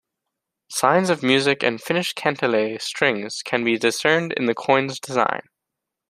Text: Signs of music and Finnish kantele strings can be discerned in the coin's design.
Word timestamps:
Signs 0.71 1.11
of 1.11 1.21
music 1.21 1.61
and 1.61 1.79
Finnish 1.79 2.15
kantele 2.15 2.81
strings 2.81 3.43
can 3.43 3.63
be 3.63 3.77
discerned 3.77 4.33
in 4.33 4.47
the 4.47 4.55
coin's 4.55 4.99
design. 4.99 5.43